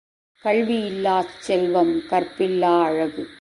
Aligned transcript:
கல்வி 0.43 0.77
இல்லாச் 0.91 1.35
செல்வம் 1.39 1.93
கற்பில்லா 2.09 2.73
அழகு. 2.83 3.23